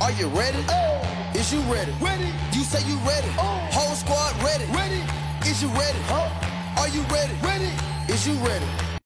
[0.00, 0.58] Are you ready?
[0.68, 1.30] Oh.
[1.34, 1.92] Is you ready?
[2.00, 2.32] Ready.
[2.52, 3.28] You say you ready.
[3.36, 3.68] Oh.
[3.72, 4.64] Whole squad ready.
[4.72, 5.02] Ready.
[5.48, 5.98] Is you ready?
[6.06, 6.80] Huh?
[6.80, 7.34] Are you ready?
[7.42, 7.72] Ready.
[8.08, 8.97] Is you ready?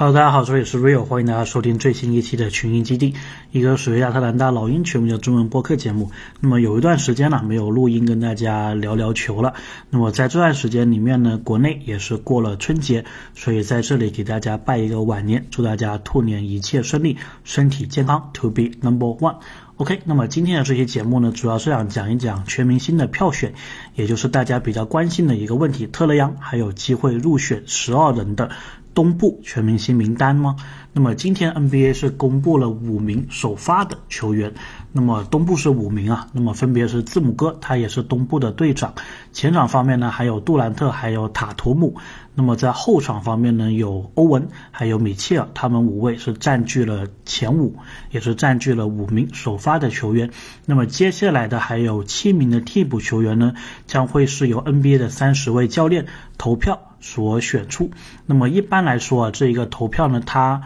[0.00, 3.12] Hello，大家好，这里是 Rio，欢迎大家收听最新一期的群英基地，
[3.52, 6.10] 一个属于亚特兰大老鹰球迷的中文播客节目。
[6.40, 9.52] 那么有一段时间了没有录音跟大家聊聊球了。
[9.90, 19.36] 那么在这段时间里面呢，国内也是过了春节，所以在这里给大家拜一个晚年，祝大家兔年一切顺利，身体健康，To be number one。
[19.76, 23.52] OK，那么今天的这期节目呢，主要是想讲一讲全明星的票选，
[23.94, 28.50] 也就是大家比较关心的一个问题：特雷杨还有机会入选十二人的
[28.94, 30.56] 东部全明星名单吗？
[30.92, 34.52] 那么今天 NBA 是公布了五名首发的球员，
[34.92, 38.94] 那么东部是五名啊，那么分别是字母哥，他也是东部的队长。
[39.32, 41.96] 前场方面呢，还有杜兰特，还有塔图姆。
[42.34, 47.76] 那么在后场方面呢，有欧文，还有米切尔，他们五位是占据了前五，
[48.10, 50.30] 也是占据了五名首发的球员。
[50.66, 53.54] 那么接下来的还有七名的替补球员呢，
[53.86, 56.06] 将会是由 NBA 的三十位教练
[56.38, 57.90] 投票所选出。
[58.26, 60.62] 那么一般来说啊，这一个投票呢，它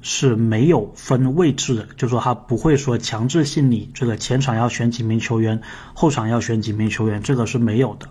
[0.00, 5.60] 是没有分位置的，就说他不会说强制性你这个前场要选几名球员，
[5.92, 8.06] 后场要选几名球员，这个是没有的。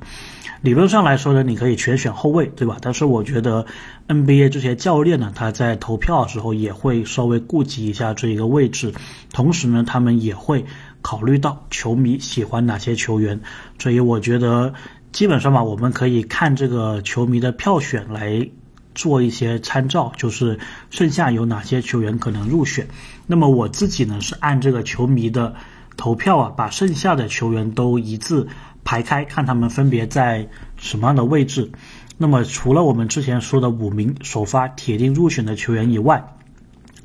[0.62, 2.78] 理论上来说呢，你可以全选后卫，对吧？
[2.82, 3.68] 但是我觉得
[4.08, 8.94] NBA 这些教练呢，他在投票的时候也会稍微顾及一下这一个位置，
[9.32, 10.66] 同时呢，他们也会
[11.04, 13.40] 考虑到球迷喜欢哪些球员，
[13.78, 14.74] 所以我觉得
[15.18, 18.52] 基本上吧，我们可以看这个球迷的票选来。
[18.94, 22.88] 做一些参照，就是剩下有哪些球员可能入选。
[23.28, 25.54] 那么我自己呢是按这个球迷的
[25.98, 28.48] 投票啊，把剩下的球员都一字
[28.84, 31.72] 排开，看他们分别在什么样的位置。
[32.18, 36.36] 那么除了我们之前说的五名首发铁定入选的球员以外，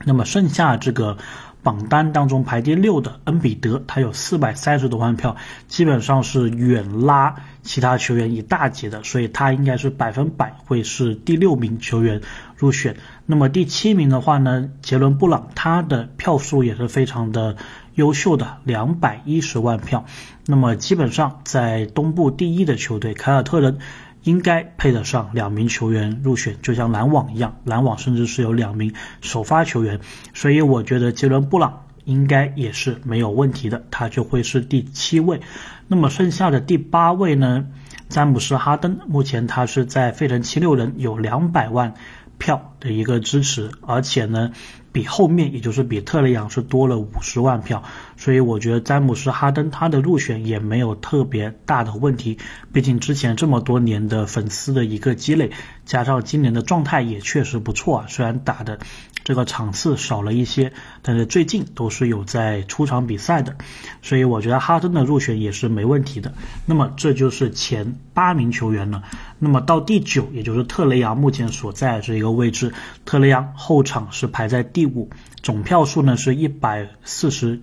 [0.04, 1.16] 那么剩下这个。
[1.62, 5.36] 榜单当中排第六的恩比德，他有四百三十多万票，
[5.68, 12.20] 基本上是远拉其他球员一大截的，所以他应该是百分百会是第六名球员
[12.56, 12.96] 入选。
[13.26, 17.56] 那么第七名的话呢，杰伦布朗，他的票数也是非常的
[17.94, 20.04] 优秀的，两百一十万票。
[20.46, 23.78] 那么基本上在东部第一的球队凯尔特人。
[24.22, 30.00] 应该配得上两名球员入选，就像篮网一样，篮网甚至是有两名首发球员，
[30.34, 35.40] 所以我觉得杰伦布朗应该也是没有问题的，他就会是第七位。
[35.88, 37.66] 那么剩下的第八位呢？
[38.08, 41.94] 詹姆斯哈登，目前他是在费城七六人有两百万
[42.36, 44.52] 票的一个支持，而且呢。
[44.92, 47.82] 比后面，也就是比特雷杨是多了五十万票，
[48.18, 52.36] 所以我觉得詹姆斯哈登他的入选也没有特别大的问题，
[52.74, 55.50] 毕竟之前这么多年的粉丝的一个积累，
[55.86, 58.80] 加上今年的状态也确实不错啊，虽然打的
[59.24, 63.56] 这个场次少了一些，但是最近都是有在出场比赛的，
[64.02, 66.34] 所以我觉得哈登的入选也是没问题的。
[66.66, 69.02] 那么这就是前八名球员了，
[69.38, 72.71] 那么到第九，也就是特雷杨目前所在这一个位置，
[73.04, 74.86] 特雷杨后场是排在第。
[74.86, 75.10] 五，
[75.42, 77.60] 总票数呢是一百四十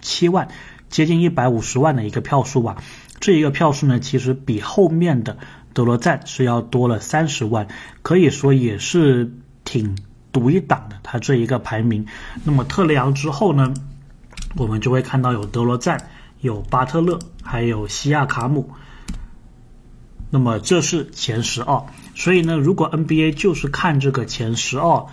[0.00, 0.48] 七万，
[0.90, 2.76] 接近一百五十万的一个票数吧。
[3.20, 5.38] 这一个票数呢，其实比后面的
[5.72, 7.68] 德罗赞是要多了三十万，
[8.02, 9.32] 可以说也是
[9.64, 9.96] 挺
[10.32, 10.96] 独一档的。
[11.02, 12.06] 他这一个排名，
[12.42, 13.72] 那么特雷杨之后呢，
[14.56, 16.08] 我们就会看到有德罗赞、
[16.40, 18.70] 有巴特勒，还有西亚卡姆。
[20.30, 21.84] 那么这是前十二，
[22.22, 25.06] 所以呢，如果 NBA 就是看这个前十二。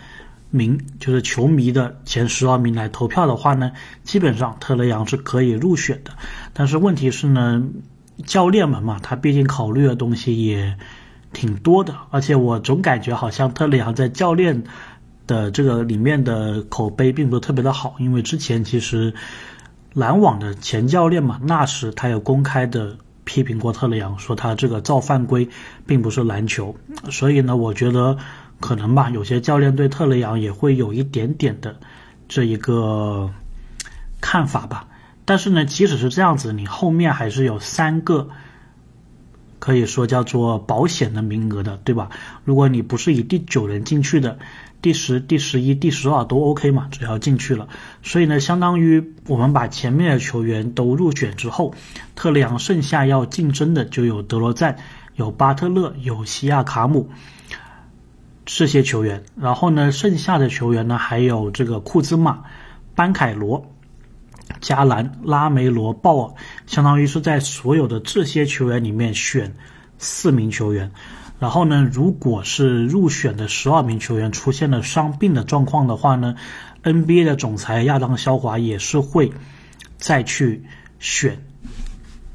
[0.51, 3.71] 名就是球迷的前十二名来投票的话呢，
[4.03, 6.11] 基本上特雷杨是可以入选的。
[6.53, 7.63] 但是问题是呢，
[8.25, 10.75] 教练们嘛，他毕竟考虑的东西也
[11.33, 14.63] 挺多的，而且我总感觉好像特雷杨在教练
[15.27, 19.13] 的这个里面的口碑并不是特别的好，因为之前其实
[19.93, 22.97] 篮网的前教练嘛，纳什他有公开的
[23.29, 25.47] 批评过特雷杨，说他这个造犯规
[25.85, 26.75] 并不是篮球，
[27.11, 28.17] 所以呢，我觉得。
[28.61, 31.77] 可能吧，有些教练对特雷杨也会有一点点的
[32.27, 33.31] 这一个
[34.19, 34.85] 看法吧。
[35.23, 38.27] 但是呢，即使是这样子，你后面还是有三个
[39.59, 42.09] 可以说叫做保险的名额的，对吧？
[42.43, 44.39] 如果你不是以第九人进去的，
[44.81, 47.67] 第十、第十一、第十二都 OK 嘛，只要进去了。
[48.01, 51.73] 所以呢，相当于我们把前面的球员都入选之后，
[52.15, 54.77] 特雷杨剩下要竞争的就有德罗赞、
[55.15, 57.09] 有巴特勒、有西亚卡姆。
[58.51, 62.45] 这些球员，然后呢，剩下的球员呢，还有这个库兹马、
[62.95, 63.69] 班凯罗、
[64.61, 66.33] 加兰、拉梅罗、鲍尔，
[66.67, 69.53] 相当于是在所有的这些球员里面选
[69.97, 70.91] 四名球员。
[71.39, 76.35] 然后呢，如果是入选的十二名球员出现了伤病的状况的话呢
[76.83, 79.31] ，NBA 的总裁亚当肖华也是会
[79.97, 80.65] 再去
[80.99, 81.41] 选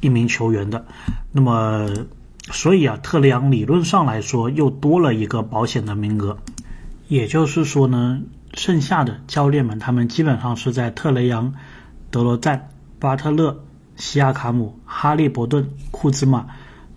[0.01, 0.87] 一名球员的。
[1.33, 1.91] 那么，
[2.51, 6.39] 所以啊，特雷杨理论上来说又多了一个保险的名额。
[7.07, 8.23] 也就是说呢，
[8.55, 11.53] 剩下的教练们他们基本上是在特雷杨、
[12.15, 12.71] 德罗赞、
[13.01, 13.65] 巴特勒、
[13.97, 16.47] 西亚卡姆、哈利伯顿、库兹马、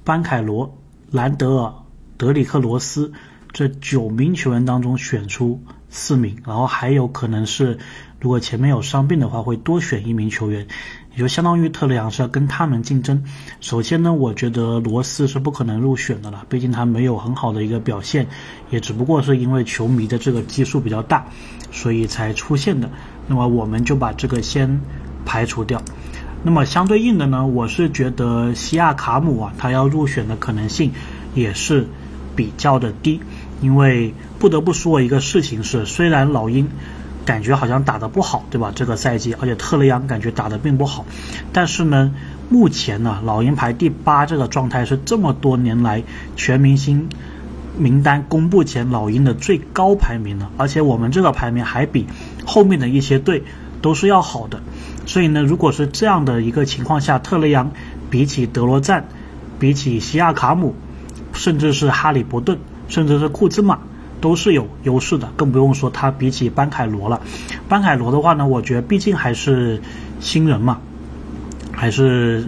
[0.03, 0.77] 班凯罗、
[1.09, 1.73] 兰德尔、
[2.17, 3.11] 德里克罗斯
[3.51, 5.59] 这九名球员当中选出
[5.89, 7.79] 四名，然后还有可能是
[8.19, 10.67] 如果前面有伤病的话，会多选一名球员。
[11.13, 13.25] 也就相当于特雷杨是要跟他们竞争。
[13.59, 18.27] 首先呢，我觉得罗斯是不可能入选的了，毕竟他没有很好的一个表现，
[18.69, 21.25] 也只不过是因为球迷的这个基数比较大，
[21.71, 22.87] 所以才出现的。
[23.25, 24.79] 那么我们就把这个先
[25.27, 25.83] 排除掉。
[26.41, 30.93] 那么相对应的呢，我是觉得西亚卡姆啊，他要入选的可能性
[31.35, 31.87] 也是
[32.35, 33.19] 比较的低，
[33.61, 36.69] 因为不得不说一个事情是，虽然老鹰。
[37.27, 38.71] 感觉好像打得不好，对吧？
[38.73, 41.05] 这个赛季，而且特雷杨感觉打得并不好。
[41.51, 42.13] 但是呢，
[42.47, 46.03] 目前呢，老鹰排第八这个状态是这么多年来
[46.37, 47.09] 全明星
[47.77, 50.49] 名单公布前老鹰的最高排名了。
[50.55, 52.07] 而且我们这个排名还比
[52.45, 53.43] 后面的一些队
[53.81, 54.61] 都是要好的。
[55.07, 57.71] 所以呢，如果是这样的一个情况下，特雷杨
[58.11, 59.07] 比起德罗赞，
[59.57, 60.75] 比起西亚卡姆，
[61.33, 63.79] 甚至是哈里伯顿，甚至是库兹马。
[64.19, 67.21] 都是有优势的，更不用说他比起班凯罗了。
[67.69, 69.79] 班凯罗的话呢，我觉得毕竟还是
[70.19, 70.79] 新人嘛，
[71.71, 72.47] 还是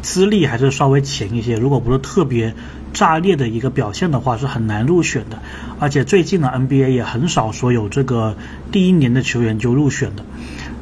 [0.00, 1.56] 资历还是稍微浅一些。
[1.56, 2.54] 如果不是特别
[2.94, 5.40] 炸裂的一个表现的话，是很难入选的。
[5.78, 8.38] 而且最近的 NBA 也很少说有这个
[8.72, 10.24] 第一年的球员就入选的。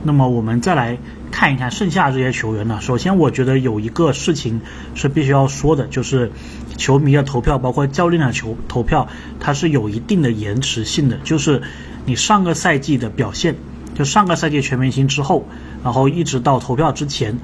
[0.03, 0.99] 那么我们再来
[1.31, 2.79] 看一看剩下这些球员呢。
[2.81, 4.61] 首先，我觉得有一个事情
[4.95, 6.31] 是必须要说的，就是。
[6.79, 9.07] 球迷的投票，包括教练的球投票，
[9.39, 11.19] 它是有一定的延迟性的。
[11.19, 11.63] 就是
[12.07, 13.55] 你上个赛季的表现，
[13.95, 15.47] 就上个赛季全明星之后，
[15.85, 17.39] 然后一直到投票之前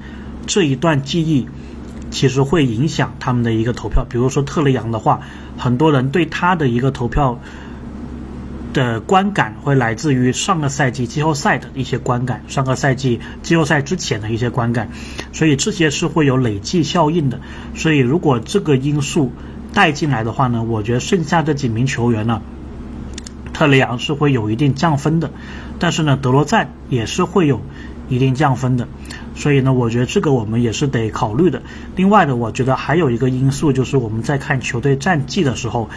[0.47, 1.47] 这一段记忆，
[2.09, 4.03] 其实会影响他们的一个投票。
[4.09, 5.21] 比如说特雷杨的话，
[5.55, 7.39] 很多人对他的一个投票。
[8.71, 14.89] 的观感会来自于上个赛季季后赛的一些观感，上个赛季季后赛之前的一些观感，
[15.33, 17.39] 所以这些是会有累计效应的。
[17.75, 19.31] 所以如果这个因素
[19.73, 22.41] 带进来的话呢，我觉得剩下这几名球员呢，
[23.53, 25.31] 特雷杨是会有一定降分的，
[25.79, 27.61] 但是呢，德罗赞也是会有
[28.07, 28.87] 一定降分的。
[29.35, 31.63] 所以呢，我觉得这个我们也是得考虑的。
[31.95, 35.89] 另外呢，我觉得还有一个因素就是我们在看球队战绩的时候。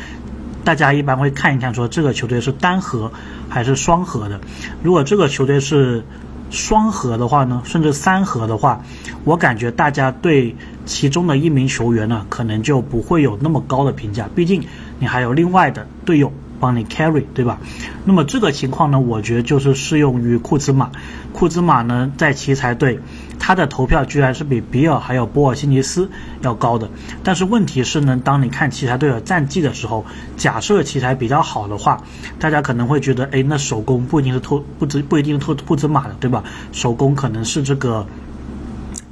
[0.64, 3.12] 大家一般会看一看，说这个球队是单核
[3.48, 4.40] 还是双核的。
[4.82, 6.04] 如果这个球队是
[6.50, 8.82] 双核的话呢，甚至三核的话，
[9.24, 10.54] 我感觉大家对
[10.86, 14.28] 其中的一名球员呢，可能就不会有那么高的评价。
[14.34, 14.64] 毕竟
[14.98, 16.32] 你还有另外的队友。
[16.62, 17.58] 帮你 carry 对吧？
[18.04, 20.92] 那么这个情况呢，我觉得就是适用于库兹马。
[21.32, 23.00] 库兹马呢，在奇才队，
[23.44, 26.08] 他的投票居然是比比尔还有波尔辛尼斯
[26.42, 26.88] 要高的。
[27.24, 30.06] 但是问题是呢，当你看奇才队的战绩的时候，
[30.36, 32.00] 假设奇才比较好的话，
[32.38, 36.44] 大家可能会觉得，哎，那首攻不一定是托不不不一定是托库兹马的，对吧？
[36.70, 38.06] 首攻可能是这个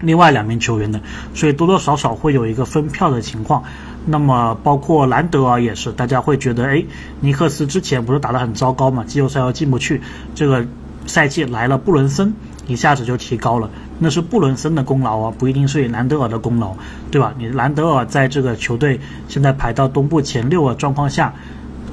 [0.00, 1.00] 另外两名球员的，
[1.34, 3.64] 所以多多少少会有一个分票的情况。
[4.06, 6.84] 那么包括兰德尔也是，大家会觉得，哎，
[7.18, 10.00] 尼克斯之前不是打得很糟糕嘛，季后赛要进不去，
[10.36, 10.64] 这个
[11.06, 12.32] 赛季来了布伦森，
[12.68, 13.68] 一下子就提高了，
[14.00, 16.74] 那是布伦森的功劳啊，不一定是兰德尔的功劳，
[17.12, 17.32] 对吧？
[17.38, 21.34] 你兰德尔在这个球队现在排到东部前六的状况下，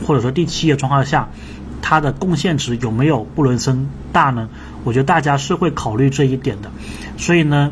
[0.07, 1.29] 或者说第七的状况下，
[1.81, 4.49] 他的贡献值有没有布伦森大呢？
[4.83, 6.71] 我觉得大家是会考虑这一点的，
[7.17, 7.71] 所以呢。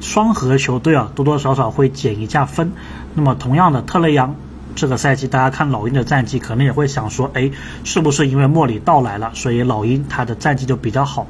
[0.00, 2.70] 双核球队啊，多多少少会减一下分。
[3.14, 4.36] 那么同样的，特雷杨
[4.76, 7.50] 这个赛季，大家看老鹰的战绩，可能也会想说，哎，
[7.82, 11.26] 是不是因为莫里到来了，所以老鹰他的战绩就比较好？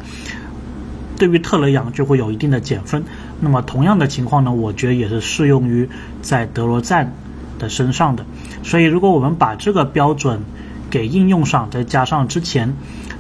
[1.19, 3.05] 对于特雷杨就会有一定的减分。
[3.41, 5.89] 那么同样的情况呢，我觉得也是适用于
[6.23, 7.13] 在德罗赞
[7.59, 8.25] 的身上的。
[8.63, 10.43] 所以如果我们把这个标准
[10.91, 12.75] 给应用上，再加上之前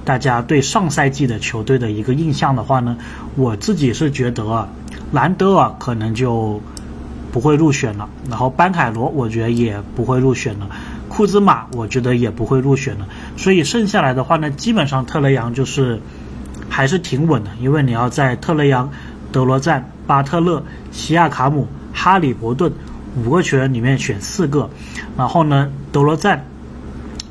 [0.04, 2.96] 大家对上赛季的球队的一个印象的话呢，
[3.36, 4.68] 我自己是觉得。
[5.10, 6.60] 兰德尔可能就
[7.32, 10.68] 不会入选了，然后班凯罗我觉得也不会入选了，
[11.08, 16.02] 库兹马我觉得也不会入选了，所以剩下来的话呢，基本上特雷杨就是
[16.68, 18.90] 还是挺稳的，因为你要在特雷杨、
[19.32, 22.72] 德罗赞、巴特勒、西亚卡姆、哈里伯顿
[23.16, 24.70] 五个球员里面选四个，
[25.16, 26.44] 然后呢，德罗赞，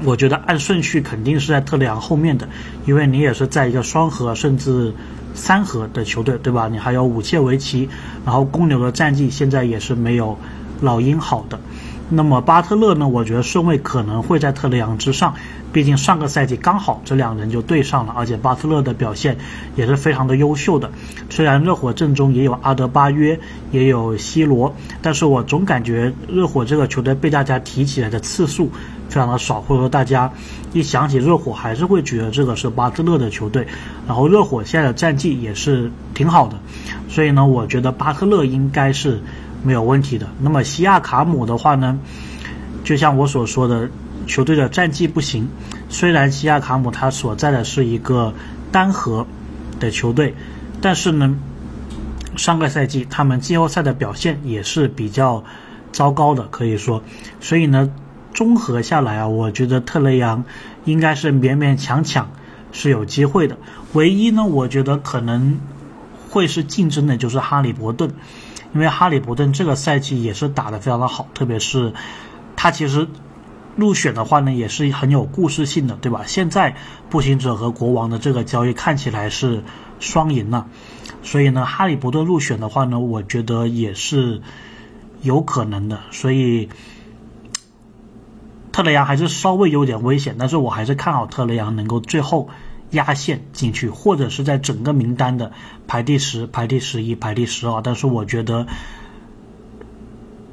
[0.04, 2.48] 我觉得按顺序肯定是在特雷杨后面的，
[2.86, 4.94] 因为你也是在一个双核甚至。
[5.36, 6.68] 三核的球队，对吧？
[6.68, 7.88] 你还有武切维奇，
[8.26, 10.36] 然后公牛的战绩现在也是没有
[10.82, 11.60] 老鹰好的。
[12.10, 13.06] 那么巴特勒呢？
[13.06, 15.34] 我觉得顺位可能会在特雷杨之上，
[15.74, 19.38] 毕竟上个赛季刚好这两人就对上了，而且巴特勒的表现
[19.76, 20.90] 也是非常的优秀的。
[21.30, 23.38] 虽然热火阵中也有阿德巴约，
[23.72, 28.72] 也有西罗，但是我总感觉热火这个球队被大家提起来的次数
[29.10, 30.32] 非常的少，或者说大家
[30.72, 33.68] 一想起热火还是会觉得这个是巴特勒的球队。
[34.08, 36.58] 然后热火现在的战绩也是挺好的，
[37.10, 39.22] 所以呢，我觉得巴特勒应该是。
[39.68, 40.30] 没有问题的。
[40.40, 42.00] 那么西亚卡姆的话呢，
[42.86, 43.90] 就像我所说的，
[44.26, 45.50] 球队的战绩不行。
[45.90, 48.34] 虽然西亚卡姆他所在的是一个
[48.72, 49.28] 单核
[49.78, 50.34] 的球队，
[50.80, 51.36] 但是呢，
[52.38, 55.44] 上个赛季他们季后赛的表现也是比较
[55.92, 57.04] 糟糕的，可以说。
[57.42, 57.92] 所以呢，
[58.34, 60.46] 综合下来啊，我觉得特雷杨
[60.86, 62.32] 应该是勉勉强强
[62.72, 63.58] 是有机会的。
[63.92, 65.60] 唯一呢，我觉得可能
[66.30, 68.12] 会是竞争的就是哈利伯顿。
[68.74, 71.94] 因为哈利伯顿这个赛季也是打得非常的好，特别是
[72.56, 73.08] 他其实
[73.76, 76.24] 入选的话呢，也是很有故事性的，对吧？
[76.28, 76.76] 现在
[77.10, 79.64] 步行者和国王的这个交易看起来是
[80.00, 80.68] 双赢了，
[81.24, 84.42] 所以呢，哈利伯顿入选的话呢，我觉得也是
[85.22, 86.00] 有可能的。
[86.12, 86.70] 所以
[88.72, 92.50] 特雷杨还是稍微有点危险，但是我还是看好特雷杨能够最后。
[92.92, 95.52] 压线进去，或者是在整个名单的
[95.88, 97.82] 排第十、排第十一、排第十二。
[97.82, 98.66] 但是我觉得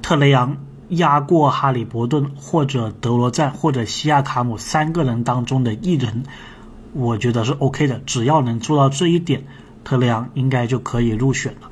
[0.02, 0.56] 特雷杨
[0.88, 6.24] 压过哈利伯顿或者德罗赞或者西亚卡姆三个人当中的一人，
[6.92, 8.00] 我觉得是 OK 的。
[8.04, 9.44] 只要能做到这一点，
[9.84, 11.70] 特雷杨应该就可以入选了。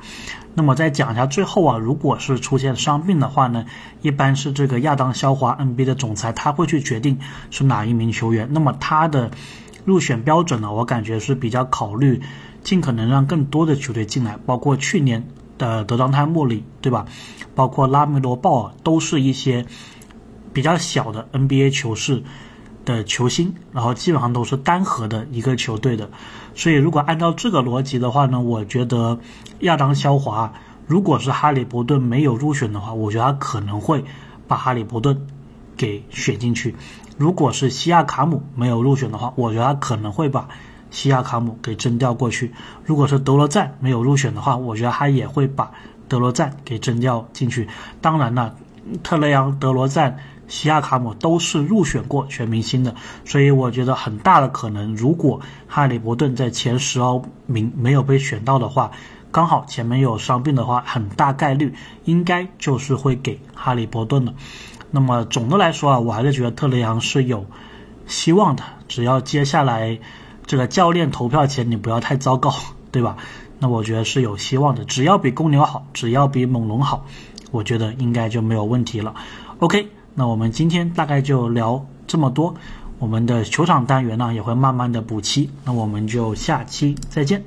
[0.54, 3.64] 那么再讲一下最后啊，如果是出现伤病的话呢，
[4.00, 7.19] 一般是这个亚当肖华 NBA 的总裁他会去决定
[7.50, 8.47] 是哪一名球员。
[8.52, 9.33] 那么他的。
[9.85, 12.21] 入选标准呢，我感觉是比较考虑
[12.62, 15.27] 尽可能让更多的球队进来，包括去年
[15.59, 17.07] 的德章泰莫里，对吧？
[17.55, 19.67] 包括拉梅罗鲍尔，都是一些
[20.53, 22.23] 比较小的 NBA 球市
[22.85, 26.11] 的球星，然后基本上都是单核的一个球队的。
[26.55, 29.19] 所以如果按照这个逻辑的话呢，我觉得
[29.61, 30.53] 亚当肖华
[30.87, 34.05] 如果是哈利伯顿没有入选的话，我觉得他可能会
[34.47, 35.27] 把哈利伯顿
[35.77, 36.75] 给选进去。
[37.19, 40.49] 如果是西亚卡姆没有入选的话，我觉得他可能会把
[40.90, 42.52] 西亚卡姆给征调过去。
[42.85, 45.73] 如果是德罗赞没有入选的话，我觉得他也会把
[46.09, 47.69] 德罗赞给征调进去。
[48.00, 48.54] 当然了，
[49.02, 58.90] 特雷杨、德罗赞、西亚卡姆都是入选过全明星的，所以我觉得很大的可能，如果哈利伯顿在前十二名没有被选到的话，
[59.31, 64.35] 刚好前面有伤病的话，很大概率应该就是会给哈利伯顿的。
[64.93, 67.45] 那么总的来说啊，我还是觉得特雷杨是有
[68.07, 68.63] 希望的。
[68.87, 69.99] 只要接下来
[70.47, 72.55] 这个教练投票前你不要太糟糕，
[72.93, 73.17] 对吧？
[73.59, 74.85] 那我觉得是有希望的。
[74.85, 77.07] 只要比公牛好，只要比猛龙好，
[77.51, 79.15] 我觉得应该就没有问题了。
[79.61, 82.55] OK，那我们今天大概就聊这么多。
[82.99, 85.49] 我们的球场单元呢也会慢慢的补齐。
[85.65, 87.43] 那我们就下期再见。